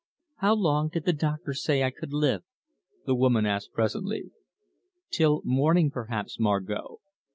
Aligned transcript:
"How 0.37 0.55
long 0.55 0.87
did 0.89 1.05
the 1.05 1.13
doctor 1.13 1.53
say 1.53 1.83
I 1.83 1.91
could 1.91 2.11
live?" 2.11 2.41
the 3.05 3.13
woman 3.13 3.45
asked 3.45 3.71
presently. 3.71 4.31
"Till 5.11 5.43
morning, 5.45 5.91
perhaps, 5.91 6.39
Margot." 6.39 6.99